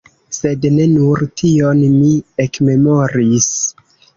Sed 0.35 0.63
ne 0.77 0.87
nur 0.93 1.21
tion 1.41 1.83
mi 1.99 2.11
ekmemoris. 2.47 3.53